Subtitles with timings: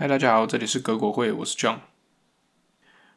[0.00, 1.78] 嗨，大家好，这里是葛国会，我是 John。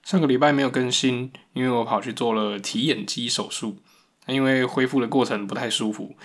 [0.02, 3.78] 上个礼拜没有更新，因为我跑去做了提眼肌手术。
[4.26, 6.16] 因为恢复的过程不太舒服，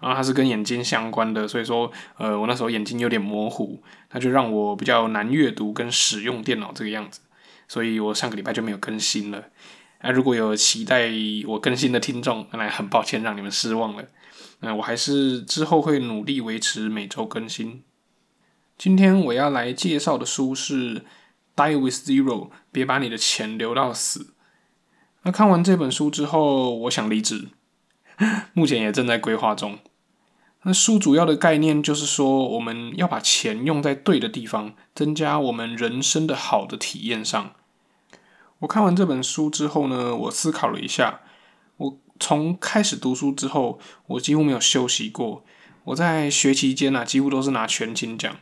[0.00, 3.82] 然后它是跟眼睛相关的，所以说，呃，我那时候眼睛有点模糊，
[4.12, 7.20] 那就让我比较难阅读跟使用电脑这个样子，
[7.68, 9.44] 所以我上个礼拜就没有更新了。
[10.00, 11.10] 那如果有期待
[11.46, 14.04] 我更新的听众，那很抱歉让你们失望了。
[14.60, 17.82] 那我还是之后会努力维持每周更新。
[18.78, 21.00] 今天我要来介绍的书是
[21.56, 24.34] 《Die with Zero》，别把你的钱留到死。
[25.22, 27.48] 那看完这本书之后，我想离职，
[28.52, 29.78] 目前也正在规划中。
[30.64, 37.52] 那书主要的概念就是说，我们要把钱用在对的地方，增加我们人生的好的体验上。
[38.58, 41.20] 我看完这本书之后呢，我思考了一下，
[41.78, 45.42] 我从开始读书之后，我几乎没有休息过。
[45.84, 48.36] 我在学期间呢，几乎都是拿全勤奖。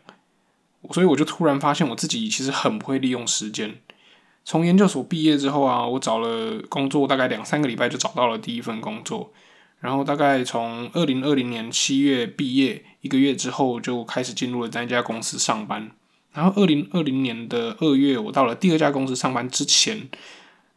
[0.93, 3.77] 所以我就突然发现我自己其实很不会利用时间。
[4.45, 9.33] 从研究所毕业之后啊，我找了工作，大概两三个礼拜就找到了第一份工作。
[9.81, 15.91] 然后大概从二零二零年七月毕业一个月之后，就开始进入了那家公司上班。
[16.33, 20.09] 然后二零二零年的二月，我到了第二家公司上班之前，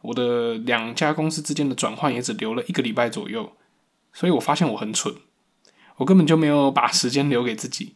[0.02, 3.52] 我的两家公司之间的转换也只留了一个礼拜左右。
[4.12, 5.14] 所以我发现我很蠢，
[5.96, 7.94] 我根本就没有把时间留给自己。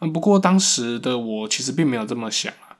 [0.00, 2.76] 嗯，不过当时的我其实并没有这么想啊。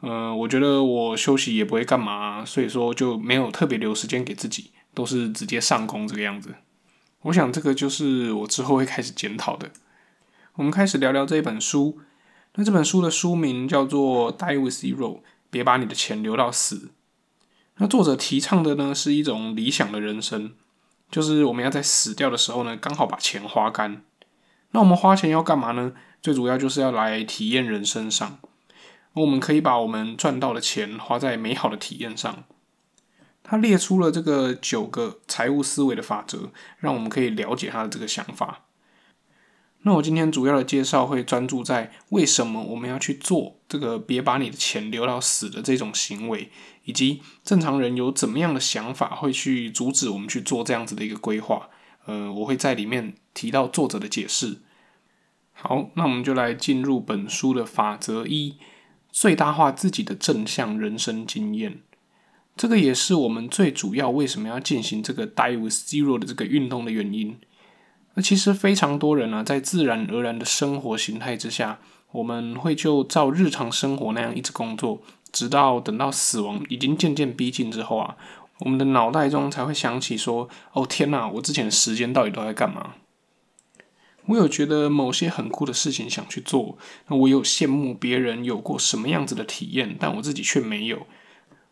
[0.00, 6.54] 嗯，我觉得我休息也不会干嘛，所以说就没有特别留时间给自己，都是直接上工这个样子。
[7.22, 9.70] 我想这个就是我之后会开始检讨的。
[10.54, 11.98] 我们开始聊聊这一本书。
[12.54, 15.16] 那这本书的书名叫做《Die with Zero》，
[15.50, 16.90] 别把你的钱留到死。
[17.76, 20.52] 那作者提倡的呢是一种理想的人生，
[21.10, 24.02] 就是我们要在死掉的时候呢，刚好把钱花干。
[24.72, 25.92] 那我们花钱要干嘛呢？
[26.20, 28.38] 最主要就是要来体验人生上，
[29.12, 32.44] 我们可以把我们赚到的钱花在美好的体验上。
[33.42, 38.64] 他列出了这个九个财务思维的法则，让我们可以了解他的这个想法。
[39.82, 46.50] 那我今天主要的介绍会专注在为什么我们要去做这个别把你的钱留到死的这种行为，
[46.84, 51.70] 以及正常人有怎么样的想法会去阻止我们去做这样子的一个规划。
[52.04, 54.58] 呃，我会在里面提到作者的解释。
[55.60, 58.56] 好，那我们就来进入本书的法则一：
[59.10, 61.80] 最大化自己的正向人生经验。
[62.56, 67.38] 这个也是我们最主要为什么要进行这个 Dive Zero 的这个运动的原因。
[68.14, 71.80] 那其实非常多人呢，在自然而然的生活形态之下，
[72.12, 75.02] 我们会就照日常生活那样一直工作，
[75.32, 78.16] 直到等到死亡已经渐渐逼近之后啊，
[78.60, 82.94] 我们的脑袋中才会想起说：“哦天哪，我之前的时间到底都在干嘛？”
[84.28, 86.78] 我有觉得某些很酷的事情想去做，
[87.08, 91.06] 那我有羡慕别人有过什么样子的体验，但我自己却没有。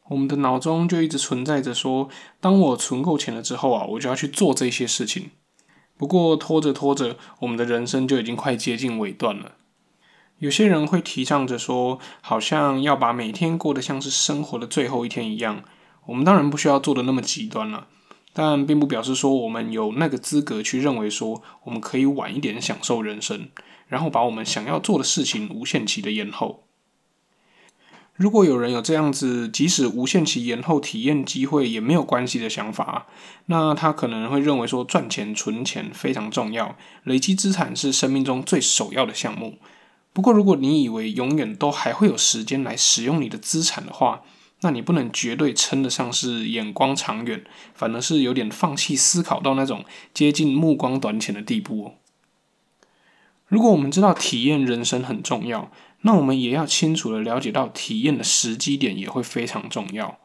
[0.09, 2.09] 我们的脑中就一直存在着说，
[2.41, 5.31] 当我存够钱了之后啊，我就要去做这些事情。
[5.99, 9.53] 不过拖着拖着，我们的人生就已经快接近尾段了。
[10.39, 15.65] 有些人会提倡着说，好像要把每天过得像是生活的最后一天一样。
[16.07, 17.89] 我们当然不需要做的那么极端了。
[18.39, 23.49] 但并不表示说我们有那个资格去认为说我们可以晚一点享受人生，
[23.89, 26.65] 然后把我们想要做的事情无限期的延后。
[28.15, 33.07] 如果有人有这样子，即使无限期延后体验机会也没有关系的想法，
[33.47, 39.57] 那他可能会认为说赚钱存钱非常重要，累积资产是生命中最首要的项目。
[40.13, 44.23] 不过，如果你以为永远都还会有时间来使用你的资产的话，
[44.63, 47.45] 那你不能绝对称得上是眼光长远，
[47.75, 49.85] 反而是有点放弃思考到那种
[50.15, 51.95] 接近目光短浅的地步哦。
[53.47, 60.19] 如果我们知道体验人生很重要，那我们也要清楚的了解到体验的时机点也会非常重要。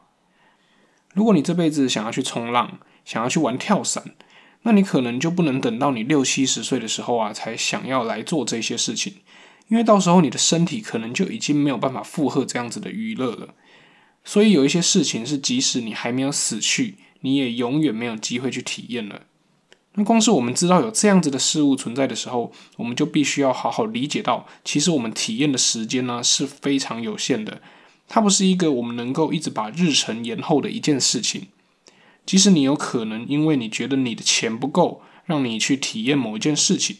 [1.14, 4.14] 如果你这辈子想要去冲浪，想要去玩跳伞，
[4.62, 9.16] 那你可能就不能等到你六七十岁的时候啊，才想要来做这些事情，
[9.68, 13.54] 因为到时候你的身体可能就已经没有办法负荷这样子的娱乐了。
[14.24, 19.22] 所以有一些事情是，即使你还没有死去，你也永远没有机会去体验了。
[19.94, 27.60] 那光是我们知道有这样子的事物存在的时候，我们就必须要好好理解到，其实我们体验的时间呢是非常有限的。
[28.08, 31.48] 它不是一个我们能够一直把日程延后的一件事情。
[32.24, 36.98] 即使你有可能因为你觉得你的钱不够，让你去体验某一件事情，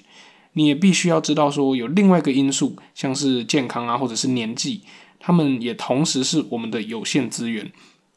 [0.54, 4.82] 你也必须要知道说有另外一个因素，像是健康啊，或者是年纪。
[5.24, 7.70] 他们也同时是我们的有限资源，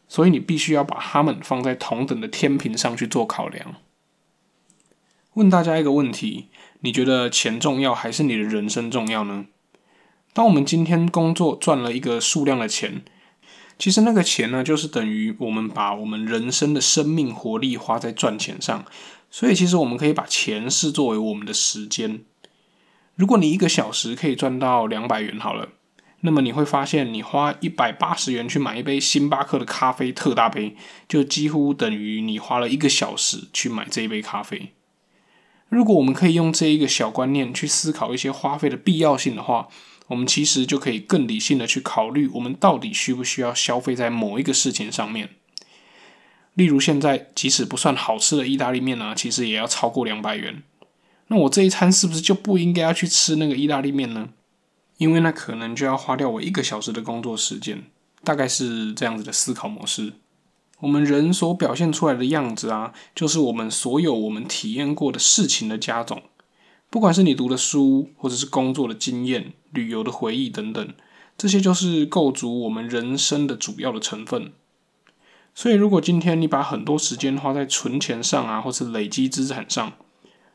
[0.08, 3.76] 所以你必须要把他们放在同等的天平上去做考量。
[5.36, 6.48] 问大家一个问题：
[6.80, 9.46] 你觉得钱重要还是你的人生重要呢？
[10.34, 13.04] 当我们今天工作赚了一个数量的钱，
[13.78, 18.84] 其实那个钱呢，就是等于我们把我们人生的生命活力花在赚钱上。
[19.30, 22.24] 所以，其实我们可以把钱视作为我们的时间。
[23.16, 25.70] 如果你一个小时可以赚到两百元，好了，
[26.26, 30.76] 那么你会发现，你花一百八十元去买一杯星巴克的咖啡特大杯，
[31.08, 34.74] 就几乎等于你花了一个小时去买这一杯咖啡。
[35.70, 39.68] 如果我们可以用这一个小观念去思考一些花费的必要性的话，
[40.08, 45.30] 我们其实就可以更理性的去考虑，我们到底需不需要消费在某一个事情上面。
[46.56, 50.64] 例如，现在即使不算好吃的意大利面呢，其实也要超过两百元。
[51.28, 54.30] 那我这一餐是不是就不应该要去吃那个意大利面呢？
[54.98, 57.84] 因为那可能就要花掉我一个小时的工作时间，
[58.24, 60.14] 大概是这样子的思考模式。
[60.80, 66.24] 我们人所表现出来的样子啊，就是我们所有我们体验过的事情的加总。
[66.90, 70.94] 不管是你读的书，或者是工作的经验、旅游的回忆等等，
[71.38, 74.54] 这些就是构筑我们人生的主要的成分。
[75.54, 79.94] 所以，如果今天你把很多时间花在存钱上啊，或是累积资产上，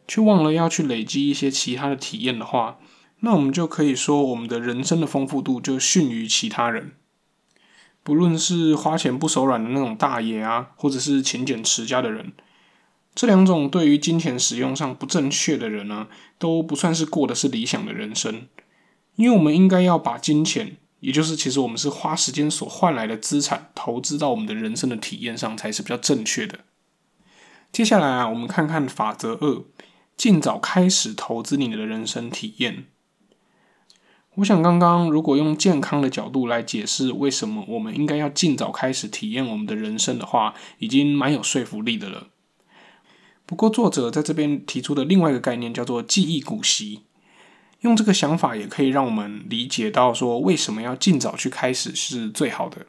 [0.07, 2.79] 却忘了要去累积一些其他的体验的话，
[3.21, 6.93] 那我们就可以说，我们的人生的丰富度就逊于其他人。
[8.03, 12.33] 不论是花钱不手软的那种大爷啊，或者是勤俭持家的人，
[13.15, 16.09] 这两种对于金钱使用上不正确的人呢，
[16.39, 18.47] 都不算是过的是理想的人生。
[19.17, 26.61] 因为我们应该要把金钱，也就是其实我们是花时间所换来的资产，投资到我们的人生的体验上，才是比较正确的。
[27.71, 29.65] 接下来啊，我们看看法则二。
[30.17, 32.87] 尽早开始投资你的人生体验。
[34.41, 42.29] 我想，刚刚如果用健康的角度来解释为什么我们应该要尽早开始体验我们的人生的话，已经蛮有说服力的了。
[43.45, 47.03] 不过，作者在这边提出的另外一个概念叫做记忆古稀，
[47.81, 52.87] 用这个想法也可以让我们理解到说，为什么要尽早去开始是最好的。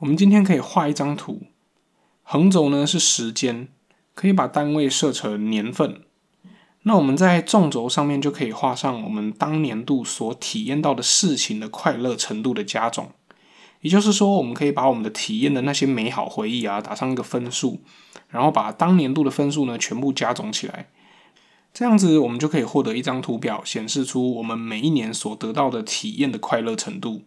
[0.00, 1.44] 我们今天可以画一张图，
[2.22, 3.68] 横轴呢是时间，
[4.14, 6.02] 可以把单位设成年份。
[6.86, 13.10] 那我们在纵轴上面就可以画上我们当年度所体验到的事情的快乐程度的加总，
[13.80, 17.80] 也就是说，我们可以把我们的体验的那些美好回忆啊打上一个分数，
[18.28, 20.90] 然后把当年度的分数呢全部加总起来，
[21.72, 27.22] 这样子我们就可以获得一张图表，显示出我们每一年所得到的体验的快乐程度。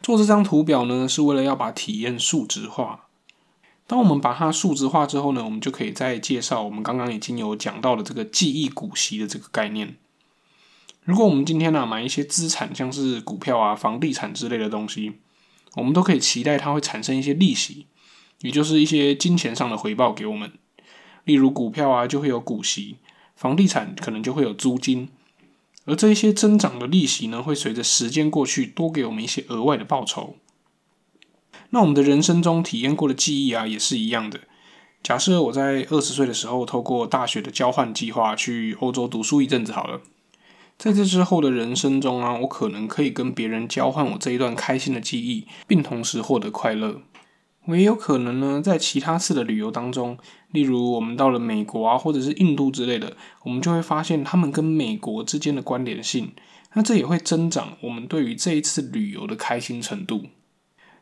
[0.00, 3.09] 做这张图表呢，是为了要把体验数值化。
[3.90, 9.96] 当我们把它数值化之后呢，我们就可以再介绍我们刚刚已经有讲到的这个记忆股息的这个概念。
[11.02, 15.14] 如果我们今天呢买一些资产，像是股票啊、房地产之类的东西，
[15.74, 17.86] 我们都可以期待它会产生一些利息，
[18.42, 20.52] 也就是一些金钱上的回报给我们。
[21.24, 22.98] 例如股票啊就会有股息，
[23.34, 25.08] 房地产可能就会有租金，
[25.86, 30.36] 而这一些增长的利息呢，会随着时间过去多给我们一些额外的报酬。
[31.70, 34.40] 那我们的人生中体验过的记忆啊，也是一样的。
[35.02, 40.00] 假设我在二十岁的时候，透过大学的交换计划去欧洲读书一阵子好了。
[40.76, 47.02] 在这之后的人生中啊，我可能可以跟别人交换我这一段开心的记忆，并同时获得快乐。
[47.66, 50.16] 我也有可能呢，在其他次的旅游当中，
[50.50, 56.32] 例如我们到了美国啊，或者是印度之类的，我们就会发现他们跟美国之间的关联性。
[56.72, 60.26] 那这也会增长我们对于这一次旅游的开心程度。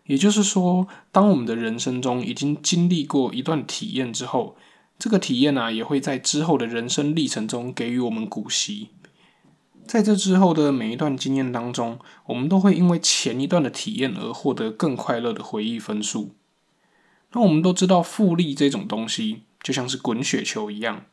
[0.09, 4.57] 也就是说，当我们的人生中已经经历过一段体验之后，
[4.99, 8.89] 这个体验呢，也会在之后的人生历程中给予我们股息。
[9.87, 16.31] 在这之后的每一段经验当中，我们都会因为前一段的体验而获得更快乐的回忆分数。
[17.33, 21.05] 那我们都知道，复利这种东西就像是滚雪球一样。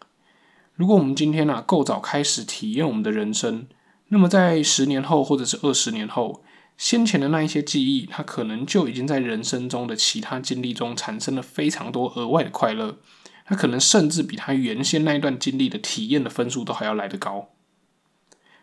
[0.74, 3.68] 如果我们今天呢够早开始体验我们的人生，
[4.08, 6.42] 那么在十年后或者是二十年后。
[6.78, 12.98] 先前的那一些记忆，它可能就已经在人生中的其他经历中产生了非常多额外的快乐，
[13.46, 17.50] 它可能甚至比他原先那一段经历的体验的分数都还要来得高。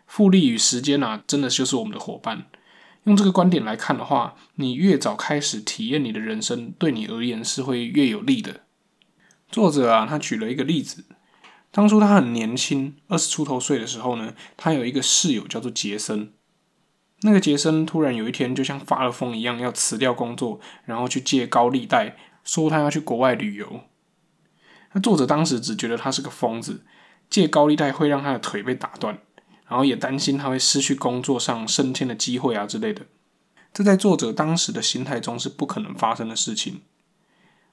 [0.05, 2.45] 复利与时间啊，真的就是我们的伙伴。
[3.05, 8.61] 用这个观点来看的话，你越早开始体验你的人生，对你而言是会越有利的。
[9.49, 11.03] 作者啊，他举了一个例子，
[11.71, 16.31] 当初他很年轻，二十出头岁的时候呢，他有一个室友叫做杰森。
[17.23, 23.81] 那个杰森突然有一天就像发了疯一样，要辞掉工作，然后去借高利贷，说他要去国外旅游。
[24.91, 26.85] 那作者当时只觉得他是个疯子，
[27.29, 29.19] 借高利贷会让他的腿被打断，
[29.67, 33.05] 然后也担心他会失去工作上升迁的机会啊之类的。
[33.73, 36.81] 这在作者当时的心态中是不可能发生的事情。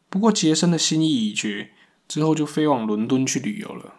[0.09, 1.73] 不过杰森的心意已决，
[2.09, 3.97] 之后就飞往伦敦去旅游了。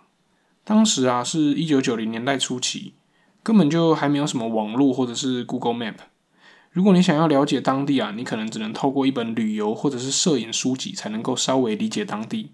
[0.64, 2.96] 当时啊，是一九九零年代初期。
[3.44, 5.96] 根本就还没有什么网络或者是 Google Map。
[6.72, 12.52] 如果你想要了解当地啊，你可能只能透过一本旅游或者是摄影书籍才能够稍微理解当地。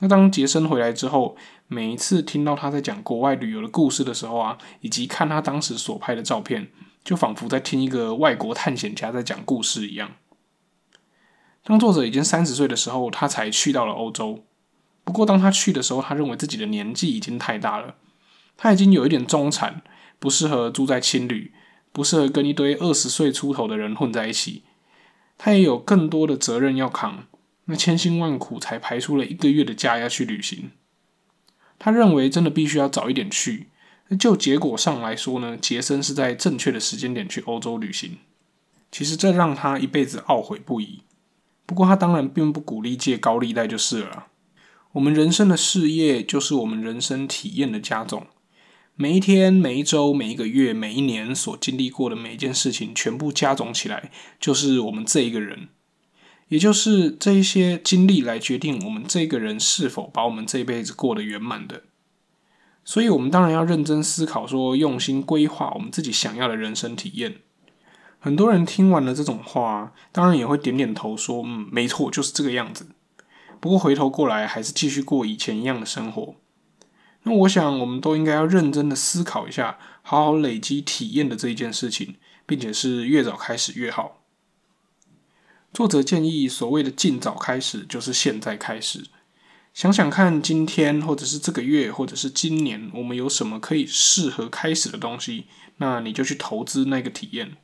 [0.00, 1.36] 那当杰森回来之后，
[1.68, 6.70] 每一次听到他在讲国外旅游的故事的时候啊，以及看他当时所拍的照片，
[7.04, 10.12] 就仿佛在听一个外国探险家在讲故事一样。
[11.62, 14.42] 当作者已经三十岁的时候，他才去到了欧洲。
[15.04, 17.96] 不过当他去的时候，他认为自己的年纪已经太大了，
[18.62, 19.80] 他已经有一点中产，
[20.18, 21.54] 不适合住在青旅。
[21.92, 24.62] 不适合跟一堆二十岁出头的人混在一起，
[25.36, 27.24] 他也有更多的责任要扛。
[27.64, 30.70] 那千辛万苦才排出了一个月的假要去旅行，
[31.80, 33.66] 他认为真的必须要早一点去。
[34.06, 38.18] 那就结果上来说呢，杰森是在正确的时间点去欧洲旅行。
[38.92, 41.02] 其实这让他一辈子懊悔不已。
[41.66, 44.26] 不过他当然并不鼓励借高利贷就是了。
[44.92, 48.28] 我们人生的事业就是我们人生体验的加总。
[49.00, 55.68] 每一天、每一周、每一个月、每一年所经历过的每一件事情，全部加总起来，就是我们这一个人，
[56.48, 61.84] 也就是这一些经历来决定我们这个人是否把我们这一辈子过得圆满的。
[62.84, 67.36] 所以，我们当然要认真思考，说用心规划我们自己想要的人生体验。
[68.18, 72.88] 很多人听完了这种话，当然也会点点头，说：“嗯，没错，就是这个样子。”
[73.60, 76.34] 不过回头过来，还是继续过以前一样的生活。
[77.24, 84.22] 那我想，我们都应该要认真的思考一下，好好累积体验的这一件事情，并且是越早开始越好。
[85.72, 89.04] 作者建议，所谓的尽早开始，就是现在开始。
[89.72, 95.46] 想想看，今天或者是这个月，或者是今年，我们有什么可以适合开始的东西，
[95.76, 97.56] 那你就去投资那个体验。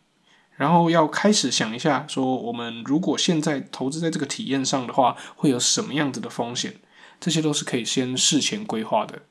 [0.55, 6.77] 然后要开始想一下，说我们如果现在投资在这个体验上的话，会有什么样子的风险？
[7.19, 9.23] 这些都是可以先事前规划的。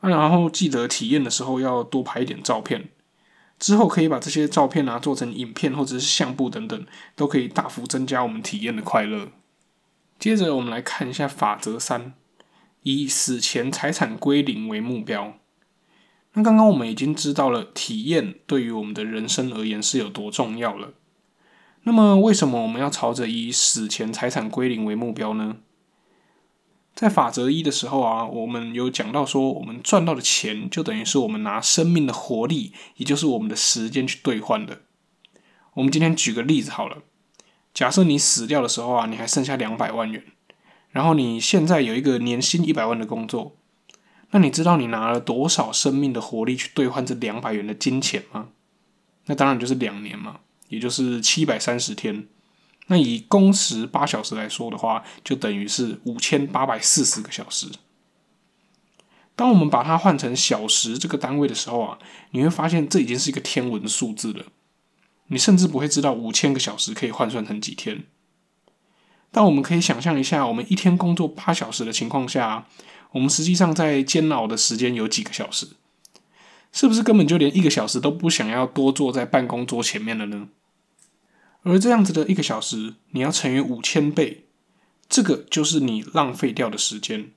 [0.00, 2.88] 啊，然后记得体验的时候要多拍一点照片，
[3.58, 9.28] 之后可以把这些照片啊做成影片或者是相簿等等，都可以大幅增加我们体验的快乐。
[10.18, 12.14] 接着我们来看一下法则三，
[12.82, 15.34] 以死前财产归零为目标。
[16.34, 20.92] 那刚刚我们已经知道了体验对于我们的人生而言是有多重要了。
[21.82, 25.56] 那么为什么我们要朝着以死前财产归零为目标呢？
[26.94, 34.82] 在法则一的时候啊，我们有讲到说，我们赚到的钱就等于是我们拿生命的活力，也就是我们的时间去兑换的。
[35.74, 36.98] 我们今天举个例子好了，
[37.72, 40.22] 假设你死掉的时候啊，你还剩下两百万元，
[40.90, 43.56] 然后你现在有一个年薪一百万的工作，
[44.32, 48.48] 那你知道你拿了多少生命的活力去兑换这两百元的金钱吗？
[49.26, 52.26] 那当然就是两年嘛，也就是七百三十天。
[52.90, 57.68] 那以工时八小时来说的话，就等于是五千八百四十个小时。
[59.36, 61.98] 当我们把它换成小时这个单位的时候啊，
[62.32, 64.46] 你会发现这已经是一个天文数字了。
[65.28, 68.06] 你甚至不会知道五千个小时可以换算成几天。
[69.30, 72.66] 但我们可以想象一下，我们一天工作八小时的情况下，
[73.12, 75.68] 我们实际上在煎熬的时间有几个小时？
[76.72, 80.48] 是不是根本就连一个小时都不想要多坐在办公桌前面了呢？
[81.62, 84.46] 而这样子的一个小时，你要乘以五千倍，
[85.08, 87.32] 这个就是你浪费掉的时间。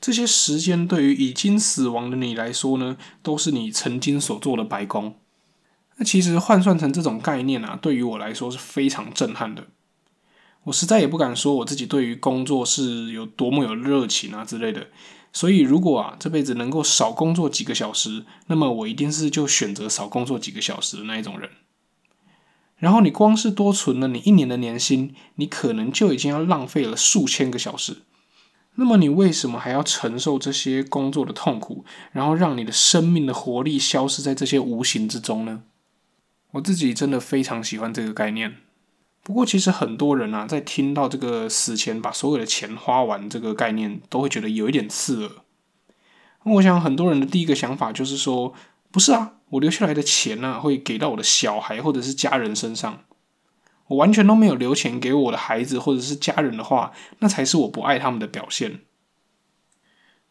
[0.00, 5.16] 这些时间对于已经死亡的你来说呢，都是你曾经所做的白工。
[5.96, 9.68] 那其实换算成这种概念啊，对于我来说是非常震撼的。
[10.64, 14.88] 我实在也不敢说我自己对于工作是有多么有热情啊之类的。
[15.32, 21.50] 所以如果啊这辈子能够少工作几个小时，那么我一定是就选择少工作几个小时的那一种人。
[22.78, 28.02] 然后你光是多存了你一年的年薪，你可能就已经要浪费了数千个小时。
[28.74, 35.62] 那么你为什么还要承受这些工作的痛苦，然后让你的生命的活力消失在这些无形之中呢？
[36.52, 38.56] 我自己真的非常喜欢这个概念。
[39.22, 45.32] 不过其实很多人啊，在听到这个死前把所有的钱花完这个概念，都会觉得有一点刺耳。
[46.42, 48.52] 我想很多人的第一个想法就是说，
[48.90, 49.35] 不是啊。
[49.50, 53.04] 我留下来的钱呢，会给到我的小孩或者是家人身上。
[53.88, 58.80] 我完全都没有留钱给我的孩子或者是家人的话，那才是我不爱他们的表现。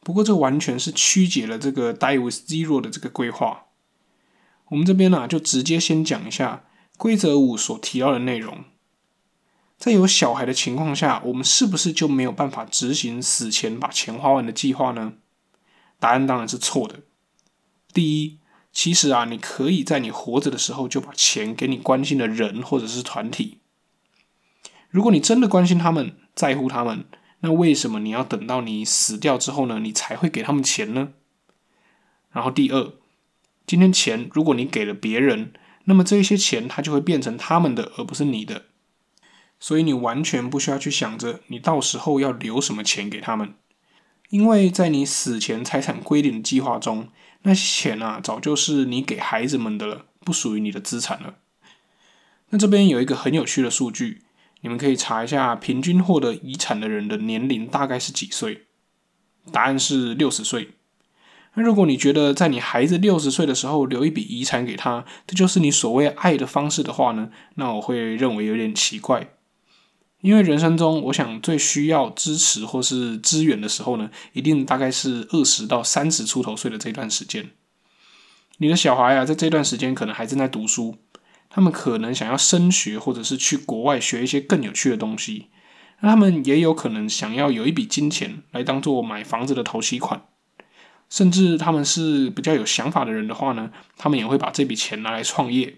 [0.01, 3.67] 不过，这完全是曲解了这个 “die with zero” 的这个规划。
[4.67, 6.65] 我们这边呢，就直接先讲一下
[6.97, 8.65] 规则五所提到的内容。
[9.77, 15.13] 在有小孩的情况下，我们是不是就没有办法执行死前把钱花完的计划呢？
[15.99, 16.99] 答案当然是错的。
[17.93, 18.39] 第一。
[18.75, 23.59] 其实啊，你可以在你活着的时候就把钱给你关心的人或者是团体。
[24.89, 27.05] 如果你真的关心他们，在乎他们，
[27.39, 29.79] 那为什么你要等到你死掉之后呢？
[29.79, 31.13] 你才会给他们钱呢？
[32.31, 32.91] 然后第二，
[33.65, 35.53] 今天钱如果你给了别人，
[35.85, 38.65] 那么这些钱它就会变成他们的，而不是你的。
[39.57, 43.55] 所以你完全不需要去想着你到时候要留什么钱给他们，
[44.27, 47.07] 因为在你死前财产规定的计划中，
[47.47, 51.35] 那些钱啊早就是你给孩子们的了，不属于你的资产了。
[52.49, 54.23] 那这边有一个很有趣的数据，
[54.61, 58.65] 你们可以查一下平均获得遗产的人的年龄大概是几岁？
[59.51, 60.71] 答案是六十岁。
[61.53, 67.29] 那如果你觉得在你孩子六十岁的时候留一笔遗产给他，这就是你所谓爱的方式的话呢？
[67.55, 69.34] 那我会认为有点奇怪。
[70.25, 77.51] 因为人生中，我想最需要支持或是支援的时候呢，一定大概是二十到三十出头岁的这段时间。
[78.57, 80.97] 你的小孩啊，在这段时间可能还正在读书，
[81.47, 85.49] 他们可能想要升学，或者是去国外学一些更有趣的东西。
[85.99, 90.25] 那他们也有可能想要有一笔金钱来当做买房子的头期款，
[91.07, 95.75] 甚至他们是比较有想法的人的话呢，他们也会把这笔钱拿来创业。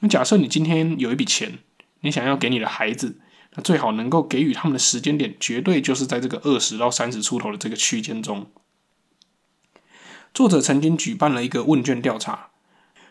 [0.00, 1.58] 那假设你今天有一笔钱，
[2.00, 3.20] 你想要给你的孩子。
[3.54, 8.46] 那最好能够给予他们的时间点，绝对就是在这个二十到三十出头的这个区间中。
[10.32, 12.50] 作者曾经举办了一个问卷调查，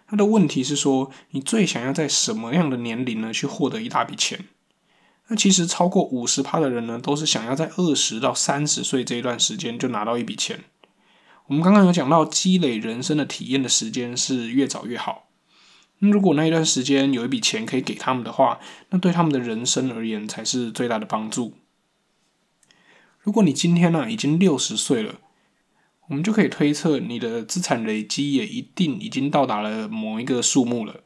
[0.07, 4.45] 他的问题是说：你最想要在什么样的年龄呢去获得一大笔钱？
[5.27, 10.63] 那其实超过五十趴的人呢，都是想要在二十到三十岁这一段时间就拿到一笔钱。
[11.45, 15.27] 我们刚刚有讲到，积累人生的体验的时间是越早越好。
[16.03, 21.53] 那如果那一段时间有一笔钱可以给他们的话，那对他们的人生而言才是最大的帮助。
[23.19, 25.19] 如果你今天呢已经六十岁了，
[26.07, 31.01] 我们就可以推测你的资产累积也一定已经到达了某一个数目了。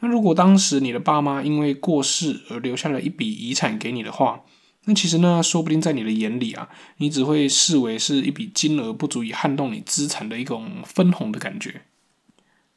[0.00, 4.42] 那如果当时你的爸妈因为过世而留下了一笔遗产给你的话，
[4.86, 11.82] 那其实呢，说不定在你的眼里啊，你只会视为是一笔金额不足以撼动你资产的一种分红的感觉。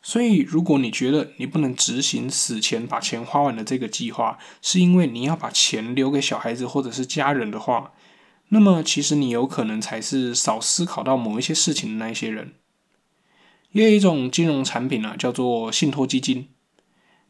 [0.08, 7.92] 所以，如果你觉得你不能执行死前把钱花完的这个计划，是因为你要把钱留给小孩子或者是家人的话，
[8.48, 12.54] 那么其实你有可能才是少思考到某一些事情的那一些人。
[13.74, 16.48] 也有一种金融产品啊，叫做信托基金。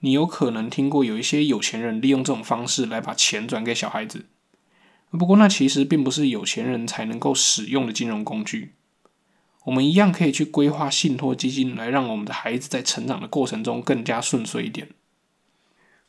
[0.01, 4.27] 你有可能听过有一些有钱人利用这种方式来把钱转给小孩子，
[5.09, 8.75] 不过那其实并不是有钱人才能够使用的金融工具。
[9.67, 14.87] 我们一样可以去规划信托基金，来让我们的孩子在成长的过程中更加顺遂一点。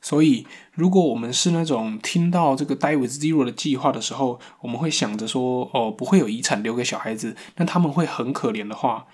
[0.01, 9.09] 所以，如果我们是那种听到这个 Die with Zero 的计划的时候，我们会想着说，哦，不会有遗产留给小孩子，那他们会很可怜的话，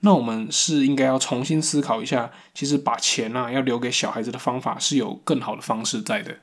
[0.00, 6.38] 那我们是应该要重新思考一下，其实把钱啊要留给小孩子的方法是有更好的方式在的。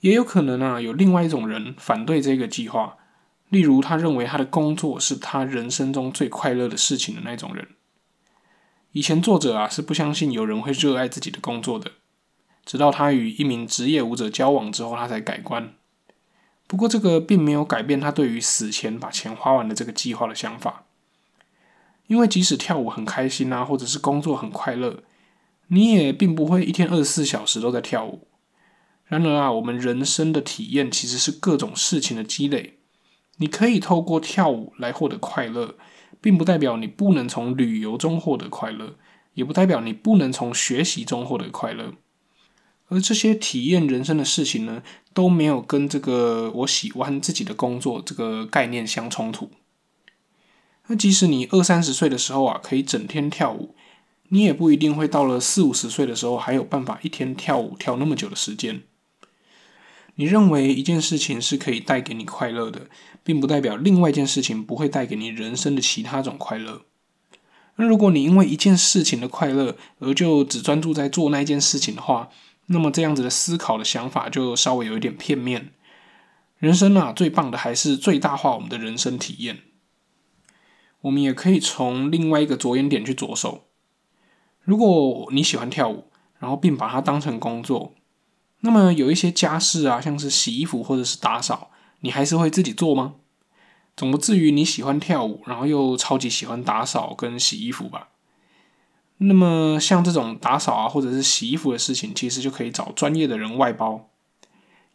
[0.00, 2.96] 也有可能啊，有另外一种人反对这个计划。
[3.54, 7.68] 例如，他认为他的工作是他人生中最快乐的事情的那种人。
[8.90, 11.92] 以前作者啊是不相信有人会热爱自己的工作的，
[12.64, 15.72] 直到他与一名职业舞者交往之后，他才改观。
[16.66, 20.86] 不过，这个并没有改变他对于死前把钱花完的这个计划的想法。
[22.08, 25.04] 因为即使跳舞很开心啊，或者是工作很快乐，
[25.68, 28.26] 你也并不会一天二十四小时都在跳舞。
[29.04, 32.80] 然而啊，我们人生的体验其实是各种事情的积累。
[33.38, 35.76] 你可以透过跳舞来获得快乐，
[36.20, 38.96] 并不代表你不能从旅游中获得快乐，
[39.34, 41.94] 也不代表你不能从学习中获得快乐。
[42.88, 49.50] 而这些体验人生的事情呢，都没有跟这个我喜欢自己的工作这个概念相冲突。
[50.86, 53.74] 那即使你二三十岁的时候啊，可以整天跳舞，
[54.28, 58.82] 你也不一定会到了四五十岁的时候还有办法一天跳舞跳那么久的时间。
[60.16, 62.88] 你认为一件事情是可以带给你快乐的，
[63.24, 66.82] 并不代表另外一件事情不会带给你人生的其他种快乐。
[67.76, 72.28] 那如果你因为一件事情的快乐而就只专注在做那件事情的话，
[72.66, 75.72] 那么这样子的思考的想法就稍微有一点片面。
[76.58, 79.58] 人生啊，最棒的还是最大化我们的人生体验。
[81.00, 83.64] 我们也可以从另外一个着眼点去着手。
[84.60, 87.94] 如果你喜欢跳舞，然后并把它当成工作。
[88.60, 91.70] 那么有一些家事啊，像是洗衣服或者是打扫，
[92.04, 93.14] 你还是会自己做吗？
[93.96, 98.10] 总不至于你喜欢跳舞，然后又超级喜欢打扫跟洗衣服吧？
[99.16, 104.10] 那么像这种打扫啊，或者是洗衣服的事情，其实就可以找专业的人外包。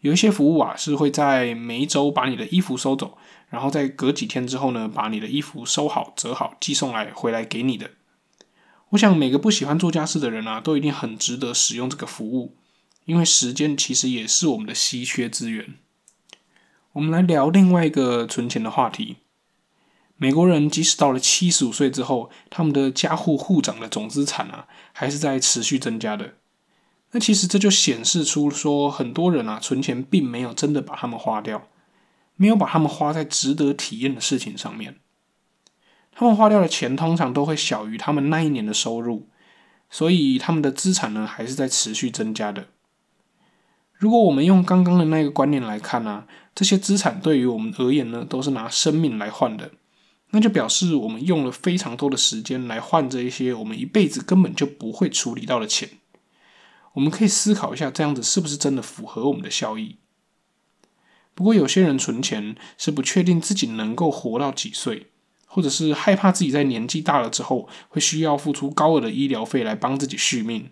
[0.01, 3.17] 有一些服务啊，是会在每一周把你的衣服收走，
[3.49, 7.89] 然后在隔几天之后呢，把你的衣服收好、折好，寄送来回来给你的。
[8.89, 12.55] 我想每个不喜欢做家事的人啊，都一定很值得使用这个服务。
[13.05, 15.75] 因为时间其实也是我们的稀缺资源。
[16.99, 19.19] 我们来聊另外一个存钱的话题。
[20.17, 26.33] 美国人即使到了七十五岁之后，他们的家户户长的总资产啊，还是在持续增加的。
[27.11, 31.69] 那其实这就显示出说，很多人啊，存钱并没有真的把他们花掉，
[32.35, 34.97] 没有把他们花在值得体验的事情上面。
[36.11, 39.29] 他们花掉的钱通常都会小于他们那一年的收入，
[39.89, 42.67] 所以他们的资产呢，还是在持续增加的。
[43.93, 46.25] 如果我们用刚刚的那个观念来看呢，
[46.59, 49.71] 这些资产对于我们而言呢，都是拿生命来换的。
[50.31, 55.89] 那就表示我们用了非常多的时间来换这一些我们一辈子根本就不会处理到的钱。
[56.95, 59.95] 我们可以思考一下，这样子是不是真的符合我们的效益？
[61.33, 65.07] 不过有些人存钱是不确定自己能够活到几岁，
[65.45, 70.71] 或者是害怕自己在年纪大了之后会需要付出高额的医疗费来帮自己续命。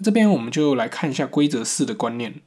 [0.00, 2.42] 这边我们就来看一下规则四的观念：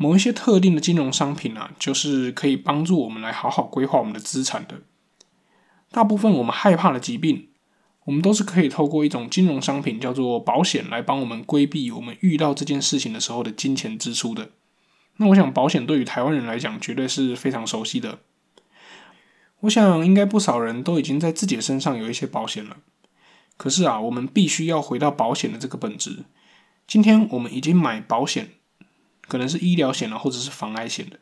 [0.00, 4.82] 某一些特定的金融商品啊，就是可以帮助我们来好好规划我们的资产的。
[5.90, 7.48] 大部分我们害怕的疾病，
[8.04, 14.50] 我们都是可以透过一种金融商品叫做保险来帮我们规避我们遇到这件事情的时候的金钱支出的。
[15.16, 18.20] 那我想，保险对于台湾人来讲，绝对是非常熟悉的。
[19.60, 22.76] 我想，应该不少人都已经在自己的身上有一些保险了。
[23.56, 26.24] 可是啊，我们必须要回到保险的这个本质。
[26.86, 28.50] 今天我们已经买保险，
[29.28, 31.20] 可能是医疗险了，或者是防癌险的。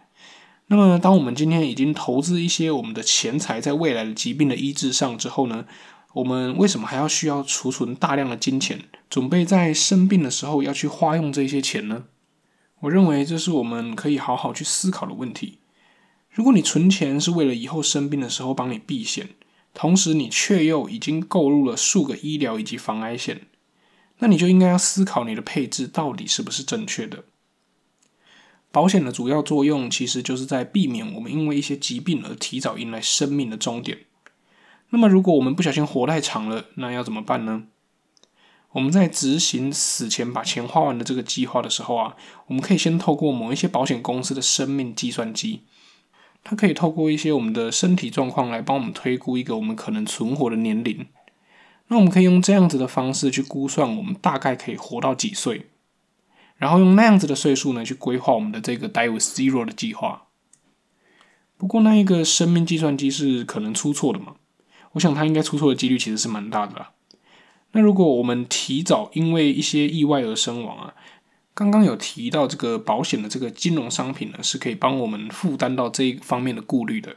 [0.68, 5.66] 那么，当我们今天已经投资一些我们的钱财在未来的疾病的医治上之后呢，
[6.14, 12.04] 我们为什么还要需要储存大量的金钱，准备在生病的时候要去花用这些钱呢？
[12.80, 15.58] 我认为这是我们可以好好去思考的问题。
[16.30, 19.30] 如果你存钱是为了以后生病的时候帮你避险，
[19.72, 23.42] 同时你却又已经购入了数个医疗以及防癌险，
[24.18, 27.24] 那你就应该要思考你的配置到底是不是正确的。
[28.76, 34.00] 保险的主要作用，其实就是在避免我们因为一些疾病而提早迎来生命的终点。
[34.90, 37.62] 那么，如果我们不小心活太长了，那要怎么办呢？
[38.72, 42.16] 我们在执行死前把钱花完的这个计划的时候啊，
[42.48, 45.62] 我们可以先透过某一些保险公司的生命计算机，
[46.44, 51.06] 它可以透过一些我们的身体状况来帮我们推估一个我们可能存活的年龄。
[51.88, 55.70] 那我们可以用这样子的方式去估算我们大概可以活到几岁。
[56.58, 60.22] 然后用那样子的岁数呢，去规划我们的这个 Die with Zero 的计划。
[61.58, 64.36] 不过那一个生命计算机是可能出错的嘛？
[64.92, 66.92] 我想它应该出错的几率其实是蛮大的啦。
[67.72, 70.94] 那如果我们提早因为一些意外而身亡啊，
[71.52, 77.16] 刚刚有提到这个保险的这个金融商品呢，是可以帮我们负担到这一方面的顾虑的。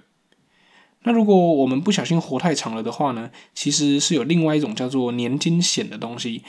[1.04, 6.43] 那如果我们不小心活太长了的话呢，其实是有另外一种叫做年金险的东西。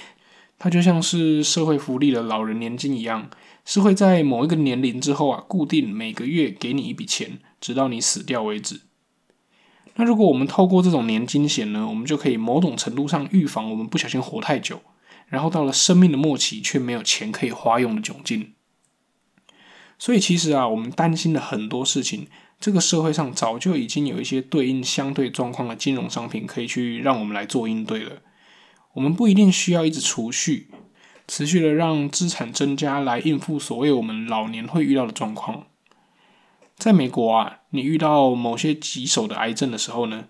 [0.62, 3.30] 它就像是社会福利的老人年金一样，
[3.64, 8.82] 是会在某一个年龄之后啊，固定每个月给你一笔钱，直到你死掉为止。
[9.94, 14.82] 那如果我们透过这种年金险呢，我们就可以某种程度上预防我们不小心活太久，
[15.28, 18.52] 然后到了生命的末期却没有钱可以花用的窘境。
[19.98, 22.26] 所以其实啊，我们担心的很多事情，
[22.60, 28.20] 这个社会上早就已经有一些对应相对状况的金融商品可以去让我们来做应对了。
[28.94, 30.68] 我们不一定需要一直储蓄，
[31.28, 35.66] 持续的让资产增加来应付所谓我们老年会遇到的状况。
[36.76, 40.24] 在美国啊，你遇到某些棘手的癌症的时候呢，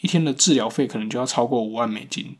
[0.00, 2.36] 一天的治疗费可能就要超过五万美金。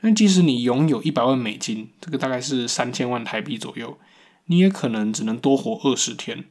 [0.00, 3.98] 但即使你拥有一百万美金，这个大概是三千万台币左右，
[4.46, 6.44] 你也可能只能多活二十天。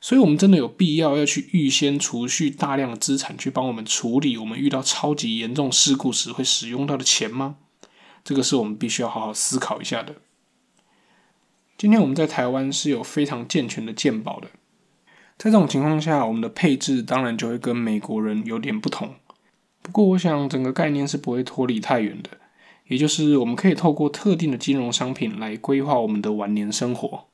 [0.00, 7.56] 所以，我们真的有必要要去预先储蓄大量的资产，去帮我们处理我们遇到超级严重事故时会使用到的钱吗？
[8.24, 10.16] 这个是我们必须要好好思考一下的。
[11.76, 14.48] 今天我们在台湾是有非常健全的健保的，
[15.36, 19.14] 在这种情况下，我们的配置当然就会跟美国人有点不同。
[19.82, 22.30] 不过，我想整个概念是不会脱离太远的，
[22.88, 27.29] 也就是我们可以透过特定的金融商品来规划我们的晚年生活。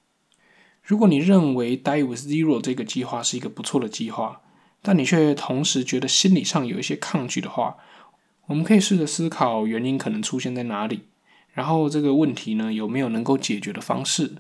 [0.87, 4.41] 如果你认为 Die with Zero 这个计划是一个不错的计划，
[4.83, 7.77] 但你却同时觉得心理上有一些抗拒的话，
[8.47, 11.09] 我们可以试着思考原因可能出现在哪里，
[11.53, 14.37] 然后这个问题呢有没有能够解决的方式。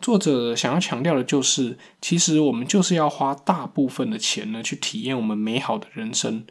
[0.00, 6.44] 作者想要强调的就是，其实我们就是要花大部分的钱呢去体验我们美好的人生，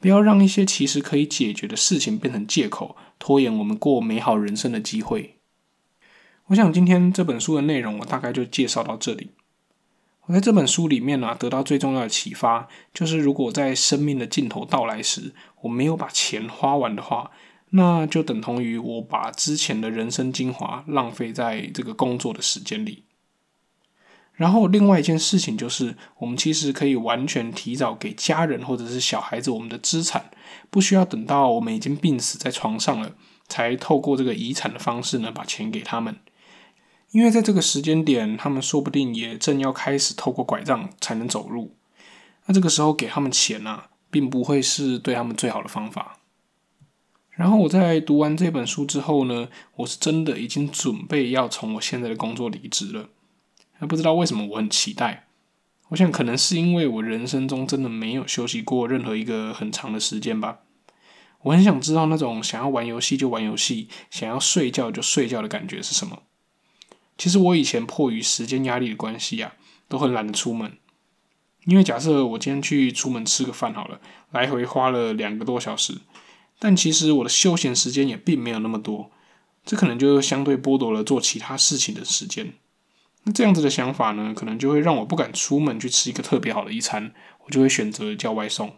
[0.00, 5.37] 不要让一些其实可以解决的事情变成借口，拖延我们过美好人生的机会。
[6.48, 9.32] 我想今天这本书的内容，我大概就介绍到这里。
[10.24, 17.30] 我在这本书里面呢，得到最重要的启发，就是如果在生命的尽头到来时，我没有把钱花完的话，
[17.70, 23.04] 那就等同于我把之前的人生精华浪费在这个工作的时间里。
[24.32, 30.30] 然后另外一件事情就是，我们其实可以完全提早给家人或者是小孩子我们的资产，
[30.70, 33.12] 不需要等到我们已经病死在床上了，
[33.48, 36.16] 才透过这个遗产的方式呢把钱给他们。
[37.10, 41.74] 因为在这个时间点，他们说不定也正要开始透过拐杖才能走路。
[42.46, 46.18] 那这个时候给他们钱呢，并不会是对他们最好的方法。
[47.30, 53.08] 然后我在读完这本书之后呢，我是真的已经准备要从我现在的工作离职了。
[53.78, 55.28] 还不知道为什么我很期待。
[55.88, 60.58] 我想可能是因为我人生中真的没有休息过任何一个很长的时间吧。
[61.42, 66.24] 我很想知道那种想要玩游戏就玩游戏，想要睡觉就睡觉的感觉是什么。
[67.18, 69.52] 其实我以前迫于时间压力的关系啊，
[69.88, 70.78] 都很懒得出门。
[71.66, 74.00] 因为假设我今天去出门吃个饭好了，
[74.30, 75.98] 来回花了两个多小时，
[76.58, 79.10] 但其实我的休闲时间也并没有那么多，
[79.66, 82.54] 这可能就相对剥夺了做其他事情的时间。
[83.24, 87.12] 那这样子的想法呢，可能就会让我不敢出门去吃一个特别好的一餐，
[87.44, 88.76] 我就会选择叫外送。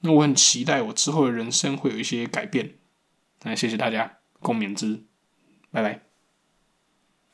[0.00, 2.76] 那我很期待我之后的人生会有一些改变。
[3.42, 5.04] 那谢谢大家，共勉之，
[5.70, 6.03] 拜拜。